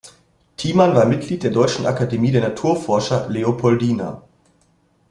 [0.57, 4.23] Tiemann war Mitglied der Deutschen Akademie der Naturforscher Leopoldina.